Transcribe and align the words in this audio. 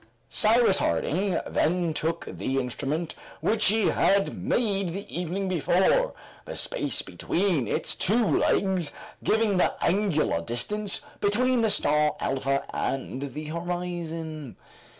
Cyrus 0.31 0.79
Harding 0.79 1.37
then 1.45 1.93
took 1.93 2.25
the 2.25 2.57
instrument 2.57 3.13
which 3.39 3.67
he 3.67 3.85
had 3.89 4.35
made 4.35 4.87
the 4.93 5.05
evening 5.15 5.47
before, 5.47 6.15
the 6.43 6.55
space 6.55 7.03
between 7.03 7.67
its 7.67 7.93
two 7.93 8.27
legs 8.39 8.93
giving 9.23 9.57
the 9.57 9.75
angular 9.79 10.41
distance 10.41 11.01
between 11.19 11.61
the 11.61 11.69
star 11.69 12.15
Alpha 12.19 12.63
and 12.73 13.33
the 13.35 13.43
horizon. 13.45 14.55